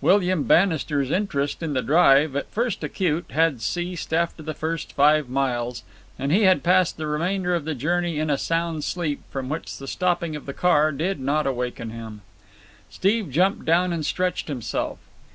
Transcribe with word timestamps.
William 0.00 0.44
Bannister's 0.44 1.10
interest 1.10 1.62
in 1.62 1.74
the 1.74 1.82
drive, 1.82 2.34
at 2.36 2.50
first 2.50 2.82
acute, 2.82 3.26
had 3.28 3.60
ceased 3.60 4.14
after 4.14 4.42
the 4.42 4.54
first 4.54 4.94
five 4.94 5.28
miles, 5.28 5.82
and 6.18 6.32
he 6.32 6.44
had 6.44 6.62
passed 6.62 6.96
the 6.96 7.06
remainder 7.06 7.54
of 7.54 7.66
the 7.66 7.74
journey 7.74 8.18
in 8.18 8.30
a 8.30 8.38
sound 8.38 8.82
sleep 8.82 9.20
from 9.30 9.50
which 9.50 9.76
the 9.76 9.86
stopping 9.86 10.34
of 10.36 10.46
the 10.46 10.54
car 10.54 10.90
did 10.90 11.20
not 11.20 11.46
awaken 11.46 11.90
him. 11.90 12.22
Steve 12.88 13.30
jumped 13.30 13.66
down 13.66 13.92
and 13.92 14.06
stretched 14.06 14.48
himself. 14.48 14.96